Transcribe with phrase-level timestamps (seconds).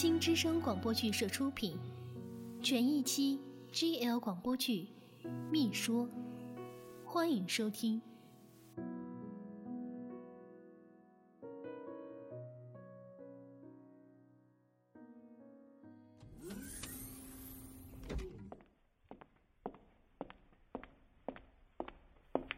[0.00, 1.76] 新之声广播剧社出品，
[2.62, 3.38] 全一期
[3.70, 4.88] GL 广播剧
[5.50, 6.06] 《密说》，
[7.04, 8.00] 欢迎收听。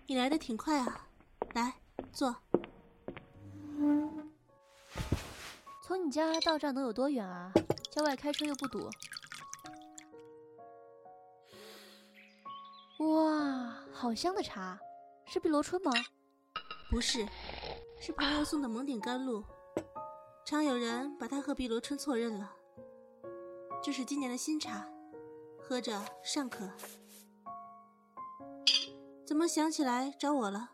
[0.06, 1.08] 你来的挺快啊，
[1.54, 1.74] 来
[2.12, 2.36] 坐。
[6.12, 7.50] 家到这儿能有多远啊？
[7.90, 8.90] 郊外开车又不堵。
[12.98, 14.78] 哇，好香的茶，
[15.26, 15.90] 是碧螺春吗？
[16.90, 17.26] 不是，
[17.98, 19.42] 是朋友送的蒙顶甘露。
[20.44, 22.52] 常有人把它和碧螺春错认了。
[23.82, 24.86] 这是今年的新茶，
[25.58, 26.68] 喝着尚可。
[29.26, 30.70] 怎么想起来找我了？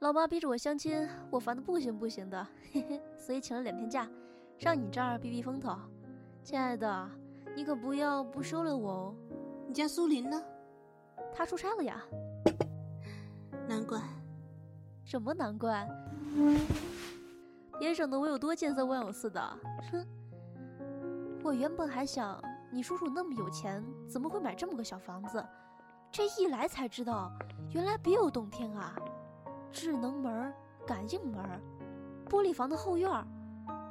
[0.00, 4.08] 老妈逼着我相亲，我烦的不行不行的，嘿嘿，所以请了两天假，
[4.58, 5.76] 上你这儿避避风头。
[6.42, 7.10] 亲爱的，
[7.56, 9.14] 你可不要不收留我哦。
[9.66, 10.42] 你家苏林呢？
[11.32, 12.02] 他出差了呀。
[13.68, 14.00] 难怪。
[15.02, 15.88] 什么难怪？
[17.78, 19.40] 别整得我有多见色忘友似的。
[19.90, 20.06] 哼，
[21.42, 25.44] 我原本还想，你叔叔那么有钱，怎么会买这么个小房子？
[26.10, 27.32] 这一来才知道，
[27.70, 28.94] 原来别有洞天啊！
[29.72, 30.54] 智能门、
[30.86, 31.42] 感应门、
[32.28, 33.10] 玻璃房的后院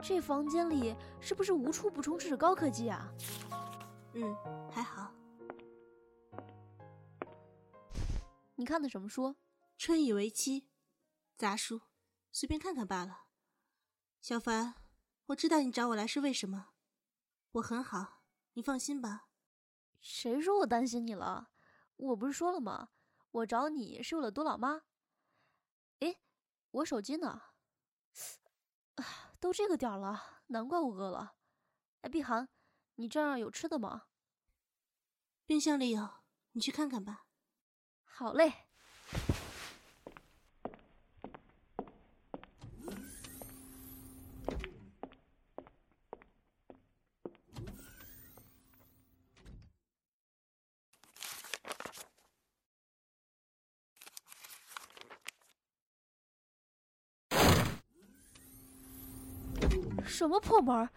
[0.03, 3.09] 这房间里是不是无处不充斥着高科技啊？
[4.13, 4.35] 嗯，
[4.69, 5.09] 还好。
[8.55, 9.37] 你看的什么书？
[9.77, 10.67] 春以为期，
[11.37, 11.79] 杂书，
[12.33, 13.27] 随便看看罢了。
[14.21, 14.75] 小凡，
[15.27, 16.73] 我知道你找我来是为什么，
[17.53, 19.29] 我很好，你放心吧。
[20.01, 21.51] 谁说我担心你了？
[21.95, 22.89] 我不是说了吗？
[23.31, 24.81] 我找你是为了多老妈。
[25.99, 26.17] 哎，
[26.71, 27.41] 我手机呢？
[29.43, 31.35] 啊，都这个点了，难怪我饿了。
[31.99, 32.47] 哎，碧寒，
[32.95, 34.03] 你这儿有吃的吗？
[35.45, 36.09] 冰箱里有，
[36.53, 37.25] 你去看看吧。
[38.05, 38.69] 好嘞。
[60.23, 60.89] 什么破门！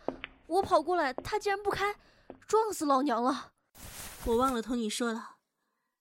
[0.46, 1.96] 我跑过来，他竟然不开，
[2.46, 3.54] 撞死老娘了！
[4.24, 5.38] 我忘了同你说了，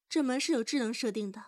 [0.08, 1.44] 这门是有智能设定的，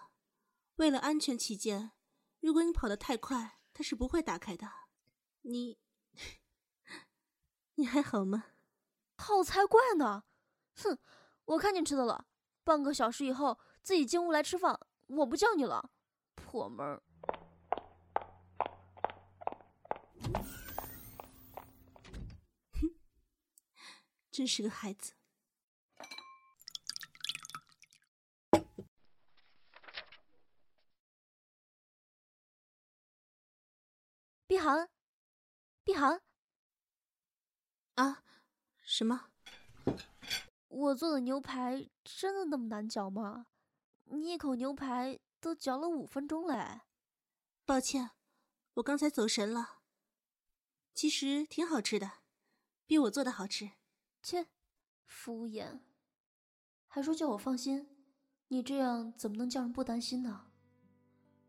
[0.78, 1.92] 为了安全起见，
[2.40, 4.68] 如果你跑得太快，它是不会打开的。
[5.42, 5.78] 你，
[7.76, 8.46] 你还好吗？
[9.20, 10.24] 好才怪呢！
[10.78, 10.98] 哼，
[11.46, 12.26] 我看见吃的了。
[12.64, 15.92] 半个小时以后自己进屋来吃饭，我不叫你了。
[16.34, 17.00] 破门！
[24.38, 25.14] 真是个孩子，
[34.46, 34.92] 碧涵，
[35.84, 36.22] 碧涵，
[37.96, 38.24] 啊，
[38.84, 39.31] 什么？
[40.68, 43.47] 我做的牛排真的那么难嚼吗？
[44.03, 46.81] 你一口牛排都嚼了五分钟嘞。
[47.66, 48.12] 抱歉，
[48.76, 49.80] 我刚才走神了。
[50.94, 52.20] 其实挺好吃的，
[52.86, 53.77] 比我做的好吃。
[54.28, 54.46] 切，
[55.06, 55.80] 敷衍，
[56.86, 57.88] 还说叫我放心，
[58.50, 60.48] 你这样怎么能叫人不担心呢？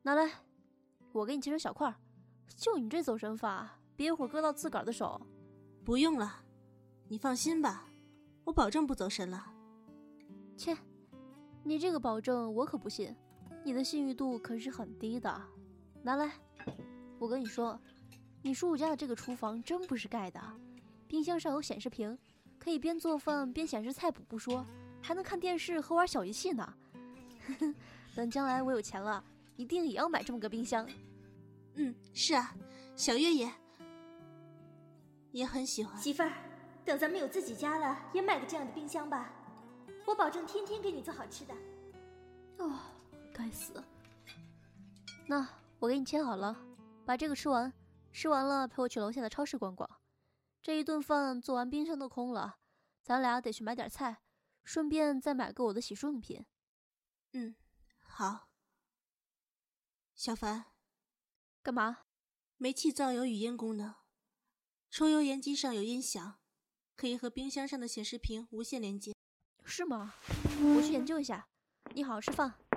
[0.03, 0.31] 拿来，
[1.11, 1.93] 我给你切成小块
[2.47, 5.21] 就你这走神法，别一会儿割到自个儿的手。
[5.85, 6.45] 不用了，
[7.09, 7.89] 你放心吧，
[8.45, 9.53] 我保证不走神了。
[10.57, 10.79] 切，
[11.65, 13.13] 你这个保证我可不信，
[13.65, 15.43] 你的信誉度可是很低的。
[16.01, 16.33] 拿来，
[17.19, 17.77] 我跟你说，
[18.41, 20.41] 你叔叔家的这个厨房真不是盖的，
[21.09, 22.17] 冰箱上有显示屏。
[22.59, 24.65] 可以边做饭边显示菜谱不说，
[25.03, 26.75] 还能看电视和玩小游戏呢。
[28.15, 29.25] 等将来我有钱了，
[29.57, 30.87] 一定也要买这么个冰箱。
[31.75, 32.55] 嗯，是啊，
[32.97, 33.51] 小月也
[35.31, 35.97] 也很喜欢。
[36.01, 36.33] 媳妇儿，
[36.85, 39.33] 等咱们有自己家了，也买个这样的冰箱吧。
[40.05, 41.55] 我保证天天给你做好吃的。
[42.59, 42.79] 哦，
[43.33, 43.83] 该死。
[45.27, 45.47] 那
[45.79, 46.57] 我给你切好了，
[47.07, 47.73] 把这个吃完，
[48.13, 49.89] 吃完了陪我去楼下的超市逛逛。
[50.63, 52.59] 这一顿饭做完，冰箱都空了，
[53.03, 54.23] 咱俩得去买点菜，
[54.65, 56.45] 顺便再买个我的洗漱用品。
[57.33, 57.55] 嗯，
[58.01, 58.49] 好。
[60.15, 60.67] 小凡，
[61.63, 62.05] 干嘛？
[62.57, 63.95] 煤气灶有语音功能，
[64.91, 66.41] 抽油烟机上有音响，
[66.97, 69.15] 可以和冰箱上的显示屏无线连接。
[69.65, 70.15] 是吗？
[70.77, 71.49] 我去研究一下。
[71.95, 72.68] 你好好吃饭。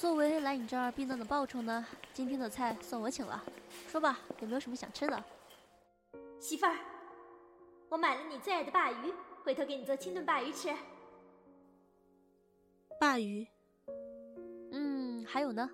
[0.00, 3.44] 作为来你这儿避难的报酬呢，今天的菜算我请了。
[3.86, 5.24] 说吧，有没有什么想吃的？
[6.40, 6.74] 媳妇儿，
[7.90, 9.12] 我买了你最爱的鲅鱼，
[9.44, 10.70] 回头给你做清炖鲅鱼吃。
[12.98, 13.46] 鲅鱼，
[14.72, 15.68] 嗯，还有呢？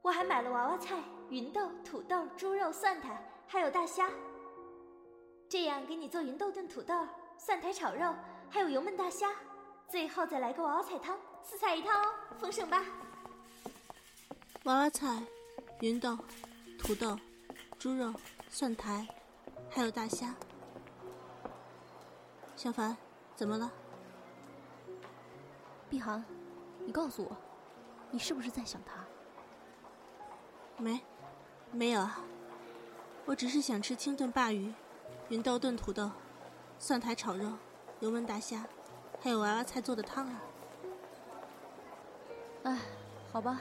[0.00, 4.08] 我还买了娃娃菜、芸豆、土豆、猪肉、蒜苔，还有大虾。
[5.48, 6.94] 这样给你做芸豆炖土豆、
[7.36, 8.14] 蒜苔炒肉，
[8.48, 9.32] 还有油焖大虾，
[9.88, 12.82] 最后再来个娃娃菜汤，四菜一汤哦，丰盛吧？
[14.64, 15.22] 娃娃菜、
[15.80, 16.18] 芸豆、
[16.78, 17.18] 土豆、
[17.78, 18.12] 猪肉、
[18.50, 19.06] 蒜苔，
[19.70, 20.34] 还有大虾。
[22.56, 22.96] 小凡，
[23.34, 23.70] 怎么了？
[25.88, 26.24] 碧航，
[26.84, 27.36] 你告诉我，
[28.10, 29.04] 你是不是在想他？
[30.78, 31.00] 没，
[31.70, 32.20] 没有啊。
[33.24, 34.72] 我只是想吃清炖鲅鱼、
[35.28, 36.10] 芸豆炖土豆、
[36.78, 37.52] 蒜苔炒肉、
[38.00, 38.66] 油焖大虾，
[39.20, 40.40] 还有娃娃菜做的汤啊。
[42.66, 42.76] 哎，
[43.32, 43.60] 好吧，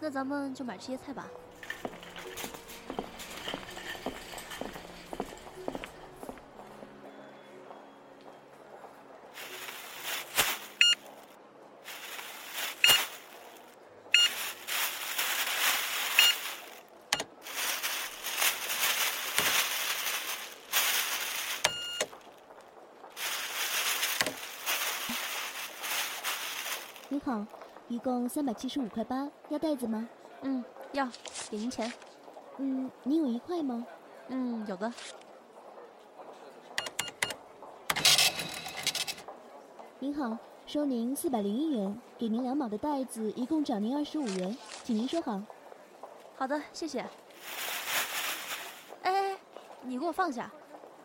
[0.00, 1.26] 那咱们就买这些菜吧。
[27.10, 27.46] 你好，
[27.88, 30.08] 一共三百七十五块八，要袋子吗？
[30.40, 31.06] 嗯，要，
[31.50, 31.92] 给您钱。
[32.56, 33.86] 嗯，您有一块吗？
[34.28, 34.90] 嗯，有的。
[39.98, 40.36] 您好，
[40.66, 45.42] 收您四百零一元，给您两毛的袋子，一共找您二十五元，请您收好。
[46.36, 47.00] 好的，谢谢。
[49.02, 49.38] 哎哎，
[49.82, 50.50] 你给我放下！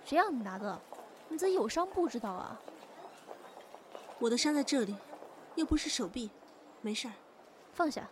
[0.06, 0.80] 谁让你拿的？
[1.28, 2.60] 你自己有伤不知道啊？
[4.18, 4.96] 我的伤在这里，
[5.56, 6.30] 又不是手臂，
[6.82, 7.14] 没事儿。
[7.74, 8.08] 放下。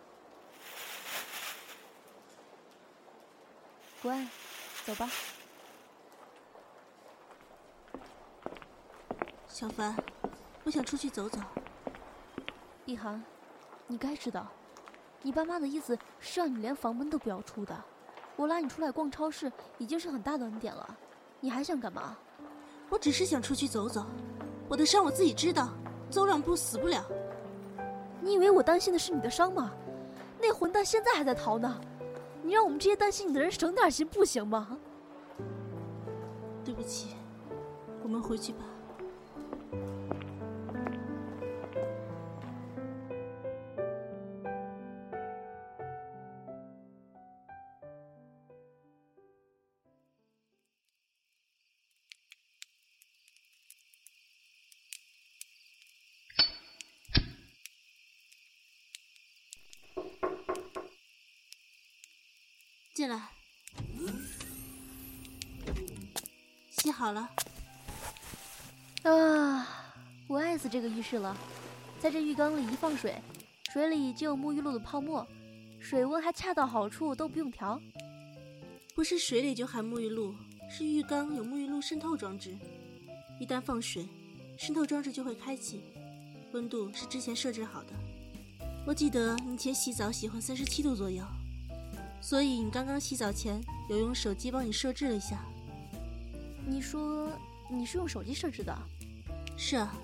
[4.02, 4.26] 乖，
[4.84, 5.10] 走吧。
[9.48, 9.96] 小凡，
[10.64, 11.40] 我想出去走走。
[12.84, 13.22] 一涵，
[13.86, 14.46] 你该知道，
[15.20, 17.76] 你爸妈的意思是让你连房门都不要出的。
[18.36, 20.96] 我拉你出来逛超市已经是很大的恩典了，
[21.40, 22.16] 你还想干嘛？
[22.88, 24.06] 我只是想出去走走，
[24.68, 25.70] 我的伤我自己知道，
[26.08, 27.04] 走两步死不了。
[28.28, 29.72] 你以为我担心的是你的伤吗？
[30.38, 31.80] 那混蛋现在还在逃呢，
[32.42, 34.76] 你让我们这些担心你的人省点心不行吗？
[36.62, 37.16] 对不起，
[38.02, 38.58] 我们回去吧。
[63.08, 63.30] 进来，
[66.68, 67.30] 洗好了。
[69.04, 69.66] 啊，
[70.26, 71.34] 我爱死这个浴室了，
[71.98, 73.18] 在这浴缸里一放水，
[73.72, 75.26] 水里就有沐浴露的泡沫，
[75.80, 77.80] 水温还恰到好处，都不用调。
[78.94, 80.34] 不是水里就含沐浴露，
[80.70, 82.54] 是浴缸有沐浴露渗透装置，
[83.40, 84.06] 一旦放水，
[84.58, 85.80] 渗透装置就会开启，
[86.52, 87.94] 温度是之前设置好的。
[88.86, 91.24] 我记得你以前洗澡喜欢三十七度左右。
[92.20, 95.44] 所以你刚刚洗澡前有用手机帮你设置了一下。
[96.66, 97.30] 你说
[97.70, 98.76] 你是用手机设置的？
[99.56, 99.96] 是啊，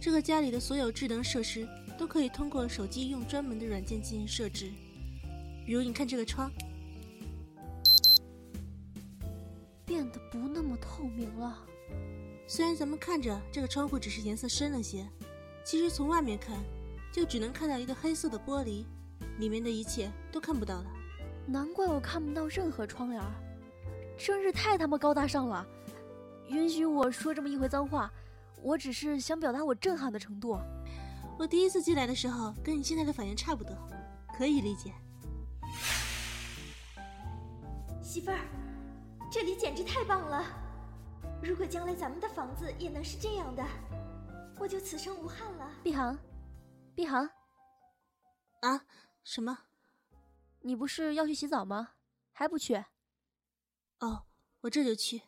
[0.00, 1.66] 这个家里的所有智能设施
[1.98, 4.70] 都可以通过手机用专门的软件进行设置。
[5.64, 6.50] 比如你看这个窗，
[9.84, 11.58] 变得不那么透明了。
[12.46, 15.08] 虽然咱们看着这个窗户只是颜色深了些，
[15.64, 16.62] 其实从外面看
[17.12, 18.84] 就只能看到一个黑色的玻璃，
[19.38, 20.95] 里面的一切都看不到了。
[21.46, 23.22] 难怪我看不到任何窗帘，
[24.18, 25.66] 真是太他妈高大上了！
[26.48, 28.10] 允许我说这么一回脏话，
[28.62, 30.58] 我只是想表达我震撼的程度。
[31.38, 33.76] 我第一次进来的时候，跟你现在的反应差不多，
[34.36, 34.92] 可以理解。
[38.02, 38.38] 媳妇儿，
[39.30, 40.44] 这里简直太棒了！
[41.42, 43.64] 如果将来咱们的房子也能是这样的，
[44.58, 45.68] 我就此生无憾了。
[45.82, 46.18] 碧航，
[46.94, 47.28] 碧航，
[48.62, 48.80] 啊？
[49.22, 49.58] 什么？
[50.66, 51.90] 你不是要去洗澡吗？
[52.32, 52.74] 还不去？
[54.00, 54.26] 哦，
[54.62, 55.22] 我这就去。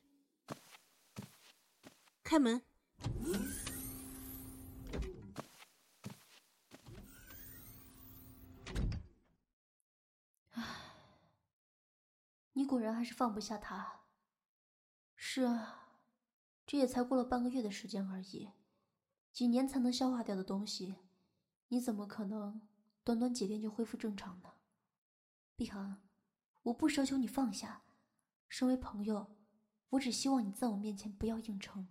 [2.25, 2.61] 开门。
[10.51, 10.65] 唉，
[12.55, 14.01] 你果然还是放不下他。
[15.15, 16.01] 是啊，
[16.67, 18.51] 这也才过了半个月的时间而已，
[19.33, 20.97] 几年才能消化掉的东西，
[21.69, 22.61] 你怎么可能
[23.05, 24.55] 短短几天就恢复正常呢。
[25.59, 25.97] 碧恒，
[26.63, 27.83] 我不奢求你放下，
[28.49, 29.35] 身为朋友，
[29.91, 31.89] 我只希望你在我面前不要硬撑。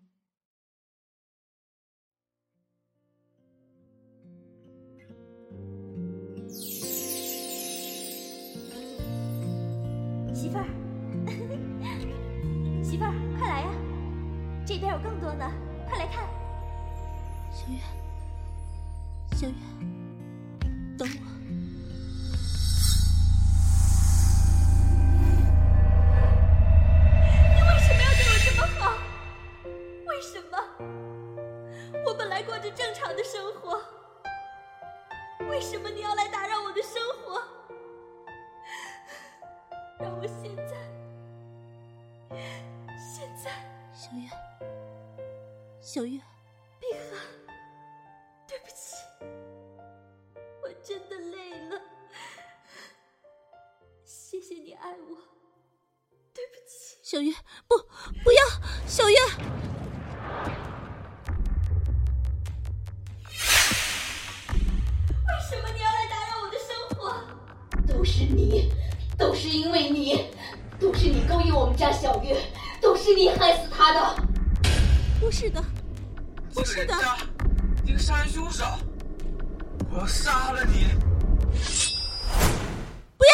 [10.33, 10.67] 媳妇儿，
[12.81, 13.67] 媳妇儿，快来呀！
[14.65, 15.45] 这边有更多呢，
[15.89, 16.25] 快来看。
[17.51, 17.79] 小月，
[19.35, 19.55] 小月，
[20.97, 21.36] 等我。
[35.57, 37.41] 为什么你要来打扰我的生活？
[39.99, 40.77] 让我现在，
[42.95, 43.51] 现在，
[43.91, 44.29] 小月，
[45.81, 46.21] 小月，
[46.79, 47.19] 碧航，
[48.47, 48.97] 对不起，
[50.61, 51.81] 我真的累了。
[54.05, 55.17] 谢谢你爱我，
[56.35, 56.99] 对不起。
[57.01, 57.33] 小月，
[57.67, 57.75] 不，
[58.23, 58.43] 不要，
[58.85, 59.17] 小月。
[69.49, 70.25] 是因为你，
[70.77, 72.35] 都是你勾引我们家小月，
[72.81, 74.23] 都是你害死她的。
[75.21, 75.63] 不是的，
[76.53, 76.93] 不是的，
[77.81, 78.65] 你个杀人凶手！
[79.89, 80.87] 我要杀了你！
[83.17, 83.31] 不要！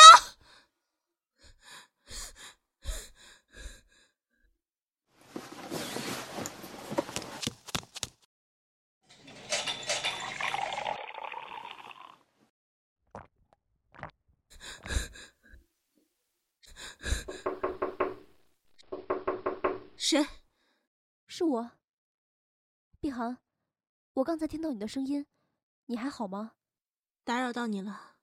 [19.96, 20.24] 谁？
[21.27, 21.72] 是我，
[23.00, 23.38] 碧航，
[24.13, 25.27] 我刚才听到你的声音，
[25.86, 26.55] 你还好吗？
[27.24, 28.17] 打扰到你了。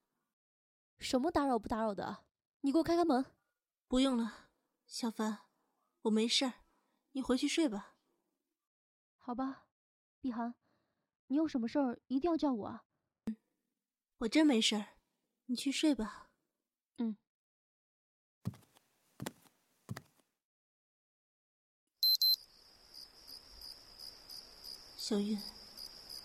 [0.99, 2.25] 什么打扰不打扰的？
[2.63, 3.25] 你给我开开门。
[3.87, 4.51] 不用了，
[4.85, 5.43] 小凡，
[6.03, 6.65] 我没事儿，
[7.13, 7.95] 你回去睡吧。
[9.17, 9.69] 好吧，
[10.21, 10.57] 碧航，
[11.29, 12.85] 你有什么事儿一定要叫我啊。
[14.19, 14.99] 我真没事儿，
[15.47, 16.33] 你去睡吧。
[16.97, 17.17] 嗯。
[25.11, 25.37] 小月，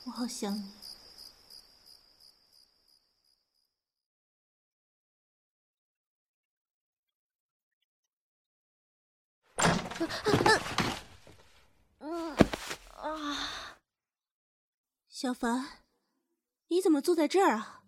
[0.06, 0.64] 我好想你。
[11.98, 12.36] 嗯
[12.96, 13.76] 啊，
[15.10, 15.66] 小凡，
[16.68, 17.82] 你怎么坐在这儿啊？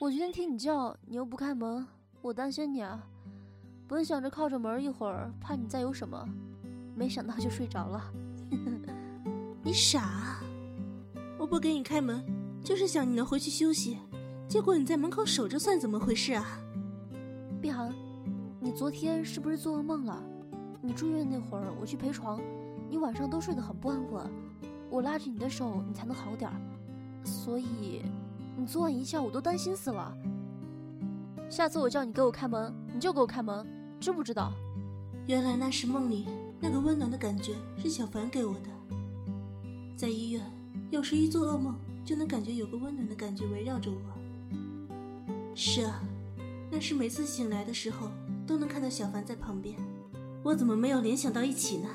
[0.00, 1.86] 我今天听你叫，你又不开门，
[2.20, 3.06] 我担心你啊。
[3.86, 6.28] 本想着靠着门一会儿，怕你再有什么，
[6.96, 8.12] 没想到就睡着了。
[9.68, 10.42] 你傻啊！
[11.36, 12.24] 我不给你开门，
[12.64, 13.98] 就是想你能回去休息。
[14.48, 16.58] 结果你在门口守着，算怎么回事啊？
[17.60, 17.92] 碧航，
[18.60, 20.24] 你昨天是不是做噩梦了？
[20.80, 22.40] 你住院那会儿，我去陪床，
[22.88, 24.30] 你晚上都睡得很不安稳，
[24.88, 26.56] 我拉着你的手，你才能好点儿。
[27.22, 28.00] 所以，
[28.56, 30.16] 你昨晚一觉我都担心死了。
[31.50, 33.66] 下次我叫你给我开门，你就给我开门，
[34.00, 34.50] 知不知道？
[35.26, 36.26] 原来那是梦里
[36.58, 38.77] 那个温暖的感觉是小凡给我的。
[39.98, 40.40] 在医院，
[40.92, 41.74] 有时一做噩梦
[42.04, 43.98] 就能感觉有个温暖的感觉围绕着我。
[45.56, 46.00] 是啊，
[46.70, 48.08] 那是每次醒来的时候
[48.46, 49.74] 都能看到小凡在旁边。
[50.44, 51.88] 我怎么没有联想到一起呢？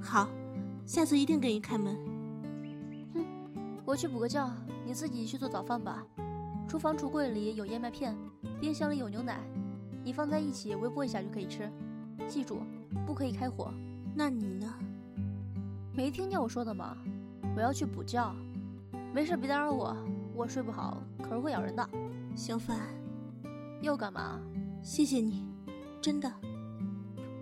[0.00, 0.28] 好，
[0.86, 1.98] 下次一定给你开门。
[3.14, 3.24] 哼，
[3.84, 4.48] 我去补个觉，
[4.86, 6.06] 你自己去做早饭吧。
[6.68, 8.16] 厨房橱柜里有燕麦片，
[8.60, 9.40] 冰箱里有牛奶，
[10.04, 11.68] 你放在一起微波一下就可以吃。
[12.28, 12.60] 记住，
[13.04, 13.74] 不可以开火。
[14.14, 14.72] 那你呢？
[15.94, 16.96] 没听见我说的吗？
[17.54, 18.34] 我要去补觉。
[19.12, 19.94] 没事，别打扰我，
[20.34, 21.86] 我睡不好，可是会咬人的。
[22.34, 22.78] 小凡，
[23.82, 24.40] 又干嘛？
[24.82, 25.46] 谢谢你，
[26.00, 26.32] 真的。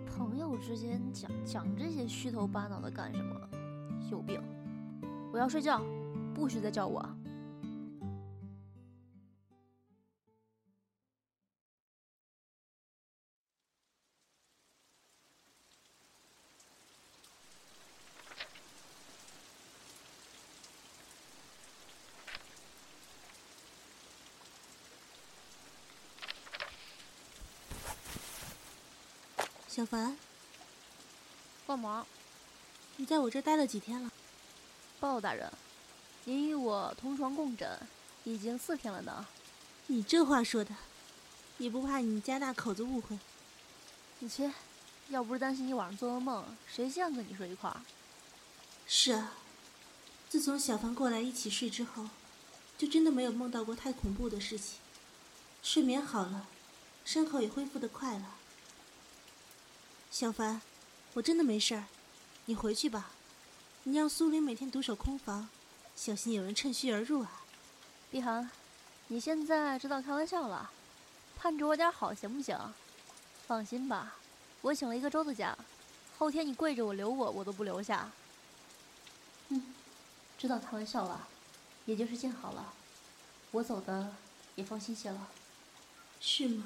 [0.05, 3.33] 朋友之间讲讲这些虚头巴脑的干什么？
[4.11, 4.41] 有病！
[5.31, 5.81] 我要睡觉，
[6.33, 7.01] 不许再叫我。
[29.81, 30.15] 小凡，
[31.65, 32.05] 干嘛？
[32.97, 34.11] 你在我这待了几天了？
[34.99, 35.51] 鲍大人，
[36.25, 37.79] 您与我同床共枕
[38.23, 39.25] 已经四天了呢。
[39.87, 40.75] 你这话说的，
[41.57, 43.17] 你不怕你家大口子误会？
[44.19, 44.53] 你切，
[45.09, 47.81] 要不是担心你晚上做噩梦，谁想跟你睡一块儿？
[48.85, 49.33] 是啊，
[50.29, 52.09] 自从小凡过来一起睡之后，
[52.77, 54.77] 就真的没有梦到过太恐怖的事情。
[55.63, 56.45] 睡眠好了，
[57.03, 58.35] 伤口也恢复的快了。
[60.11, 60.61] 小凡，
[61.13, 61.85] 我真的没事儿，
[62.43, 63.11] 你回去吧。
[63.83, 65.47] 你让苏林每天独守空房，
[65.95, 67.41] 小心有人趁虚而入啊。
[68.11, 68.51] 碧涵，
[69.07, 70.69] 你现在知道开玩笑了，
[71.37, 72.59] 盼着我点好行不行？
[73.47, 74.17] 放心吧，
[74.59, 75.57] 我请了一个周的假，
[76.17, 78.11] 后天你跪着我留我，我都不留下。
[79.47, 79.73] 嗯，
[80.37, 81.25] 知道开玩笑了，
[81.85, 82.73] 也就是见好了，
[83.51, 84.13] 我走的
[84.55, 85.29] 也放心些了。
[86.19, 86.65] 是吗？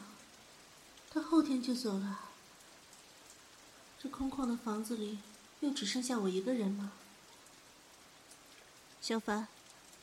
[1.11, 2.21] 他后天就走了。
[4.01, 5.19] 这空旷的房子里，
[5.61, 6.91] 又只剩下我一个人吗？
[9.01, 9.47] 小凡，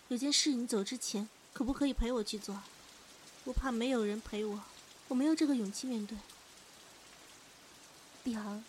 [0.09, 2.63] 有件事你走之前可不可以陪我去做？
[3.45, 4.63] 我怕没有人陪我，
[5.09, 6.17] 我没有这个勇气面对。
[8.23, 8.65] 碧航，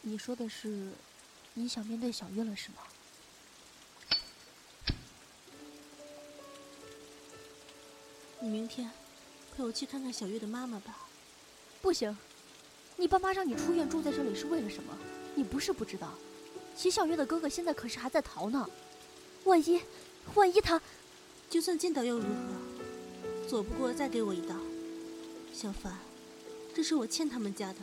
[0.00, 0.92] 你说的是，
[1.54, 2.76] 你想面对小月了是吗？
[8.40, 8.90] 你明天
[9.54, 11.06] 陪我去看看小月的妈妈吧。
[11.82, 12.16] 不行，
[13.02, 14.96] 你爸妈让你出院住在这里是为了什么？
[15.34, 16.12] 你不是不知道，
[16.76, 18.64] 齐小月的哥哥现在可是还在逃呢。
[19.42, 19.82] 万一，
[20.36, 20.80] 万一他，
[21.50, 23.48] 就算见到又如何？
[23.48, 24.54] 左不过再给我一刀。
[25.52, 25.98] 小凡，
[26.72, 27.80] 这是我欠他们家的。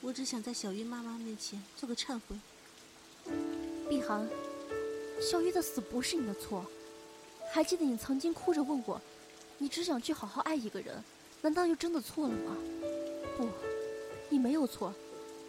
[0.00, 2.36] 我只想在小月妈妈面前做个忏悔。
[3.88, 4.28] 碧涵，
[5.20, 6.66] 小月的死不是你的错。
[7.52, 9.00] 还记得你曾经哭着问我，
[9.58, 11.04] 你只想去好好爱一个人，
[11.40, 12.56] 难道又真的错了吗？
[13.36, 13.46] 不，
[14.28, 14.92] 你没有错，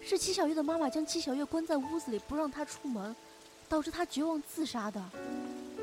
[0.01, 3.15] 是戚小月的妈妈将戚小月关在屋子里不让她出门。
[3.69, 4.99] 导致她绝望自杀的，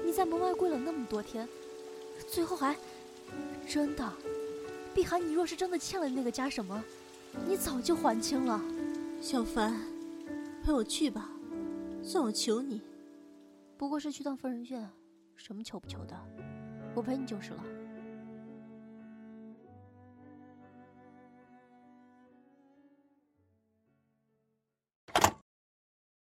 [0.05, 1.49] 你在门外跪了那么多天，
[2.29, 2.77] 最后还
[3.65, 4.13] 真的，
[4.93, 6.83] 碧涵，你若是真的欠了那个家什么，
[7.47, 8.61] 你早就还清了。
[9.23, 9.73] 小凡，
[10.65, 11.31] 陪我去吧，
[12.03, 12.83] 算我求你。
[13.79, 14.91] 不过是去趟疯人院，
[15.37, 16.21] 什么求不求的，
[16.93, 17.65] 我陪你就是了。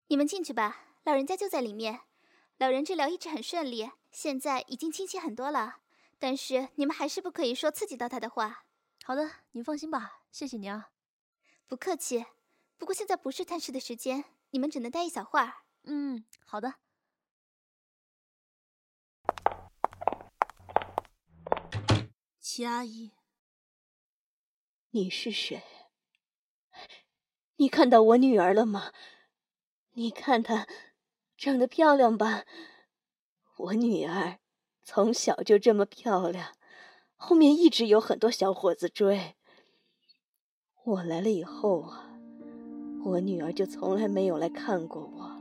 [0.09, 0.85] 你们进去吧。
[1.05, 2.01] 老人家就在里面，
[2.59, 5.79] 老人治疗一直很顺利，现在已经清晰很多了。
[6.19, 8.65] 但是你们还是不可以说刺激到他的话。
[9.05, 10.91] 好的，您放心吧，谢谢你啊。
[11.67, 12.25] 不客气。
[12.77, 15.53] 不过现在不是探视的时间，你们只能待一小会儿。
[15.85, 16.75] 嗯，好的。
[22.41, 23.13] 齐阿姨，
[24.91, 25.63] 你是谁？
[27.57, 28.93] 你看到我女儿了吗？
[29.97, 30.67] 你看她。
[31.39, 32.45] 长得漂亮吧？
[33.59, 34.39] 我女儿
[34.83, 36.53] 从小就这么漂亮，
[37.15, 39.35] 后面一直有很多小伙子追。
[40.83, 42.09] 我来了以后啊，
[43.05, 45.33] 我女儿就从来没有来看过我。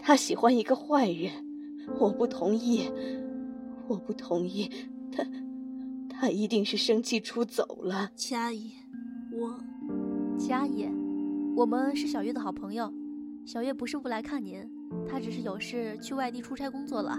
[0.00, 1.30] 她喜欢一个坏人，
[2.00, 2.90] 我不同意，
[3.86, 4.68] 我不同意。
[5.12, 5.24] 她，
[6.10, 8.10] 她一定是生气出走了。
[8.16, 8.72] 齐阿姨，
[9.32, 9.60] 我，
[10.36, 10.88] 齐阿姨，
[11.56, 12.92] 我们是小月的好朋友。
[13.46, 14.68] 小月不是不来看您，
[15.08, 17.16] 她只是有事去外地出差工作了。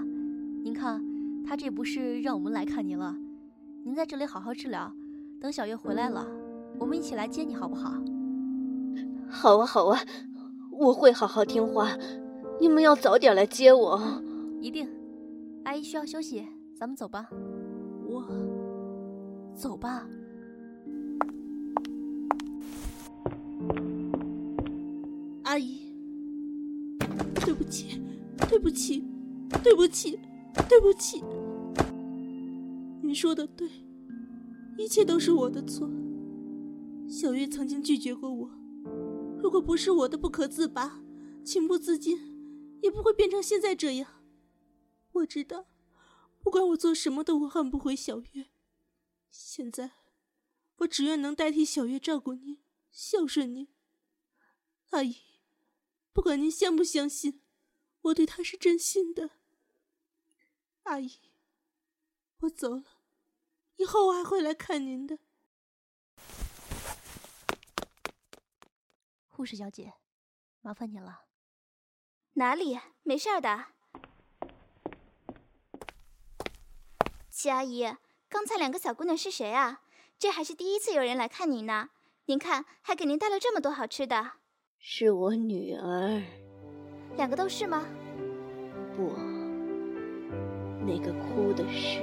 [0.62, 1.02] 您看，
[1.42, 3.16] 她这不是让我们来看您了。
[3.86, 4.94] 您在这里好好治疗，
[5.40, 6.28] 等小月回来了，
[6.78, 7.94] 我们一起来接你，好不好？
[9.30, 10.02] 好啊，好啊，
[10.70, 11.92] 我会好好听话。
[12.60, 14.22] 你们要早点来接我。
[14.60, 14.86] 一定。
[15.64, 17.30] 阿姨需要休息，咱们走吧。
[18.06, 18.28] 我，
[19.56, 20.06] 走吧。
[25.44, 25.77] 阿姨。
[27.68, 28.02] 对不起，
[28.50, 29.04] 对不起，
[29.64, 30.18] 对不起，
[30.70, 31.24] 对不起。
[33.04, 33.70] 你说的对，
[34.78, 35.90] 一切都是我的错。
[37.10, 38.50] 小月曾经拒绝过我，
[39.42, 41.02] 如果不是我的不可自拔、
[41.44, 42.18] 情不自禁，
[42.82, 44.24] 也不会变成现在这样。
[45.14, 45.68] 我知道，
[46.42, 48.48] 不管我做什么都换不回小月。
[49.30, 49.92] 现在，
[50.78, 52.60] 我只愿能代替小月照顾您，
[52.92, 53.68] 孝顺您，
[54.92, 55.16] 阿姨。
[56.14, 57.42] 不管您相不相信，
[58.08, 59.32] 我对他是真心的。
[60.84, 61.20] 阿姨，
[62.40, 62.84] 我走了，
[63.78, 65.20] 以后我还会来看您的。
[69.28, 69.94] 护士小姐，
[70.62, 71.26] 麻烦您了。
[72.34, 72.80] 哪里？
[73.04, 73.66] 没事的。
[77.30, 77.96] 齐阿姨，
[78.30, 79.84] 刚才两个小姑娘是谁啊？
[80.18, 81.90] 这还是第一次有人来看您呢。
[82.26, 84.34] 您看，还给您带了这么多好吃的。
[84.80, 86.24] 是我女儿，
[87.16, 87.86] 两个都是吗？
[89.00, 89.16] 我，
[90.84, 92.02] 那个哭的是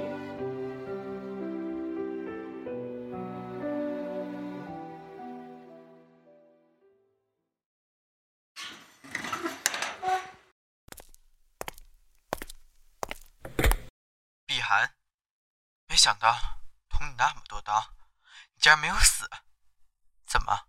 [14.45, 14.61] 碧。
[14.61, 14.95] 涵，
[15.87, 16.33] 没想到
[16.87, 17.93] 捅你那么多刀，
[18.53, 19.29] 你竟然没有死。
[20.25, 20.67] 怎么？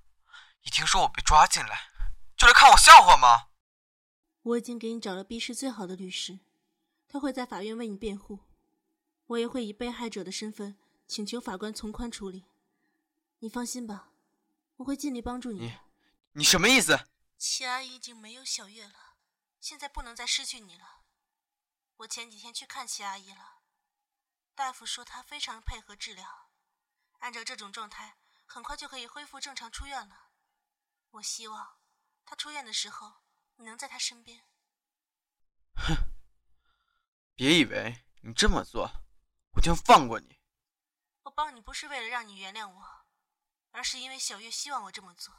[0.62, 1.88] 一听说我被抓进来，
[2.36, 3.45] 就来看我笑话吗？
[4.46, 6.38] 我已经给你找了 B 市最好的律师，
[7.08, 8.38] 他会在法院为你辩护。
[9.26, 10.78] 我也会以被害者的身份
[11.08, 12.44] 请求法官从宽处理。
[13.40, 14.12] 你放心吧，
[14.76, 15.58] 我会尽力帮助你。
[15.58, 15.72] 你，
[16.34, 16.96] 你什么意思？
[17.36, 19.16] 齐阿姨已经没有小月了，
[19.58, 21.02] 现在不能再失去你了。
[21.96, 23.62] 我前几天去看齐阿姨了，
[24.54, 26.52] 大夫说她非常配合治疗，
[27.18, 30.28] 按照这种状态，很快就可以恢复正常出院了。
[31.10, 31.78] 我希望
[32.24, 33.14] 她出院的时候，
[33.56, 34.42] 你能在他身边。
[35.74, 35.94] 哼，
[37.34, 38.90] 别以为你这么做，
[39.52, 40.38] 我就放过你。
[41.22, 43.06] 我帮你不是为了让你原谅我，
[43.70, 45.34] 而是因为小月希望我这么做。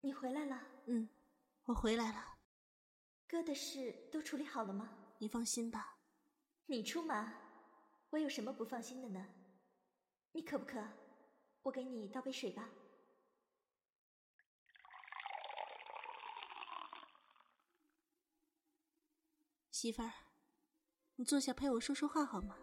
[0.00, 0.60] 你回来了？
[0.86, 1.08] 嗯，
[1.64, 2.31] 我回来了。
[3.32, 4.90] 哥的事都处理好了吗？
[5.16, 5.96] 你放心吧。
[6.66, 7.32] 你出马，
[8.10, 9.26] 我有什么不放心的呢？
[10.32, 10.78] 你渴不渴？
[11.62, 12.68] 我给你倒杯水吧。
[19.70, 20.12] 媳妇儿，
[21.16, 22.58] 你坐下陪我说说话好吗？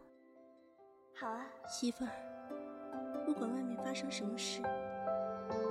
[1.15, 1.49] 好啊。
[1.67, 4.61] 媳妇儿，不管外面发生什么事，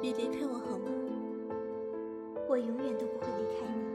[0.03, 0.91] 别离开我好吗？
[2.49, 3.87] 我永远都不会离开你。